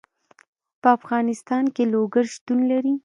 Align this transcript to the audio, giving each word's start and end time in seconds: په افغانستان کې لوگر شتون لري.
په 0.81 0.87
افغانستان 0.97 1.63
کې 1.75 1.83
لوگر 1.93 2.25
شتون 2.33 2.59
لري. 2.71 2.93